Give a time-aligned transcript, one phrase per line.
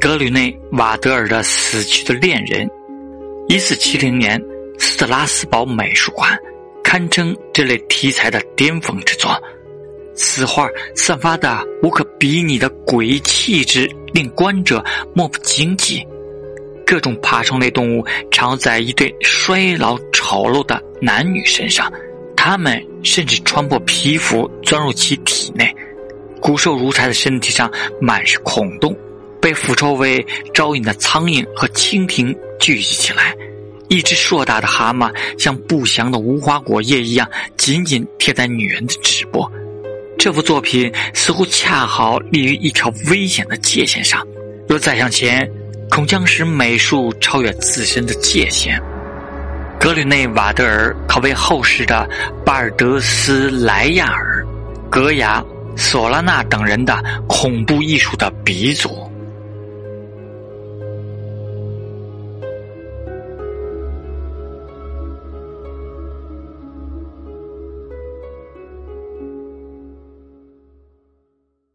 [0.00, 2.68] 格吕内瓦德尔的死去的恋人。
[3.48, 4.40] 一四七零年，
[4.78, 6.38] 斯特拉斯堡美术馆
[6.84, 9.30] 堪称这类题材的巅峰之作。
[10.14, 14.84] 此画散发的无可比拟的诡异气质，令观者
[15.14, 16.06] 莫不惊奇。
[16.86, 21.92] 各种爬虫类动物常在一对衰老丑陋的男女身上，
[22.36, 25.74] 他们甚至穿破皮肤钻入其体内。
[26.40, 28.96] 骨瘦如柴的身体上满是孔洞，
[29.40, 33.34] 被腐臭味招引的苍蝇和蜻蜓聚集起来。
[33.88, 39.46] 一只硕大的蛤蟆像不祥的无花果叶一样紧紧贴在女人的指部。
[40.18, 44.26] 这幅作品似乎恰好立于一条危险的界限上，
[44.68, 45.50] 若再向前，
[45.88, 48.78] 恐将使美术超越自身的界限。
[49.80, 52.08] 格吕内瓦德尔可谓后世的
[52.44, 54.46] 巴尔德斯莱亚尔、
[54.90, 55.44] 格雅。
[55.80, 59.07] 索拉纳等人的恐怖艺术的鼻祖。